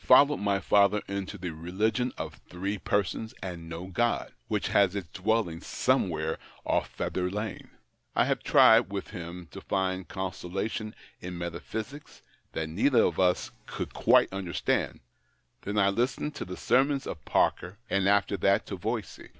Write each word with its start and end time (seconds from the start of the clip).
75 0.03 0.15
followed 0.17 0.39
my 0.39 0.59
father 0.59 1.01
into 1.07 1.37
the 1.37 1.51
religion 1.51 2.11
of' 2.17 2.33
three 2.49 2.79
persons 2.79 3.35
and 3.43 3.69
no 3.69 3.85
God,' 3.85 4.33
which 4.47 4.69
has 4.69 4.95
its 4.95 5.09
dwelling 5.09 5.61
somewhere 5.61 6.39
off 6.65 6.87
Fetter 6.89 7.29
Lane; 7.29 7.69
I 8.15 8.25
have 8.25 8.41
tried 8.41 8.89
witli 8.89 9.09
him 9.09 9.47
to 9.51 9.61
find 9.61 10.07
consolation 10.07 10.95
in 11.19 11.37
metaphysics 11.37 12.23
that 12.53 12.67
neither 12.67 13.03
of 13.03 13.19
us 13.19 13.51
could 13.67 13.93
quite 13.93 14.33
understand; 14.33 15.01
then 15.61 15.77
I 15.77 15.89
listened 15.89 16.33
to 16.33 16.45
the 16.45 16.57
sermons 16.57 17.05
of 17.05 17.23
Parker, 17.23 17.77
and 17.87 18.09
after 18.09 18.37
that 18.37 18.65
to 18.65 18.77
Voysey. 18.77 19.29